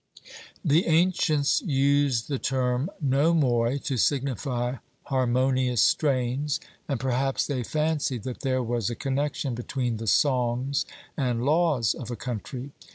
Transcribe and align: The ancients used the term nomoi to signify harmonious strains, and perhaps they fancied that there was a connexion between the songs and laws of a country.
The 0.65 0.87
ancients 0.87 1.61
used 1.61 2.27
the 2.27 2.39
term 2.39 2.89
nomoi 3.05 3.77
to 3.83 3.97
signify 3.97 4.77
harmonious 5.03 5.83
strains, 5.83 6.59
and 6.87 6.99
perhaps 6.99 7.45
they 7.45 7.61
fancied 7.61 8.23
that 8.23 8.39
there 8.39 8.63
was 8.63 8.89
a 8.89 8.95
connexion 8.95 9.53
between 9.53 9.97
the 9.97 10.07
songs 10.07 10.87
and 11.15 11.45
laws 11.45 11.93
of 11.93 12.09
a 12.09 12.15
country. 12.15 12.71